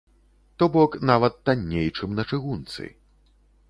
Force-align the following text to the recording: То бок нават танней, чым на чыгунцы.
То 0.57 0.67
бок 0.77 0.97
нават 1.11 1.39
танней, 1.51 1.87
чым 1.99 2.19
на 2.21 2.29
чыгунцы. 2.31 2.83